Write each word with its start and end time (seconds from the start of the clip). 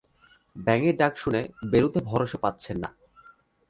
ব্যাঙের 0.55 0.95
ডাক 0.97 1.13
শুনে 1.17 1.41
বেরুতে 1.71 1.99
ভরসা 2.09 2.37
পাচ্ছেন 2.37 2.77
না। 2.83 2.89